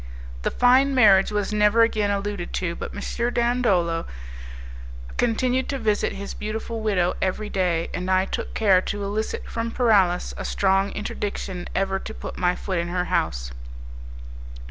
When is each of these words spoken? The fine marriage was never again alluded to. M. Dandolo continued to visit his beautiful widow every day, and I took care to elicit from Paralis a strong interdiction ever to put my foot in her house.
The 0.41 0.49
fine 0.49 0.95
marriage 0.95 1.31
was 1.31 1.53
never 1.53 1.83
again 1.83 2.09
alluded 2.09 2.53
to. 2.53 2.75
M. 2.81 3.33
Dandolo 3.35 4.07
continued 5.17 5.69
to 5.69 5.77
visit 5.77 6.13
his 6.13 6.33
beautiful 6.33 6.81
widow 6.81 7.13
every 7.21 7.49
day, 7.51 7.87
and 7.93 8.09
I 8.09 8.25
took 8.25 8.55
care 8.55 8.81
to 8.81 9.03
elicit 9.03 9.45
from 9.47 9.69
Paralis 9.69 10.33
a 10.37 10.43
strong 10.43 10.91
interdiction 10.93 11.67
ever 11.75 11.99
to 11.99 12.15
put 12.15 12.35
my 12.35 12.55
foot 12.55 12.79
in 12.79 12.87
her 12.87 13.05
house. 13.13 13.51